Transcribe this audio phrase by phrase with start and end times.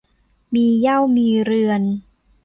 [0.53, 1.81] มีเหย้ามีเรือน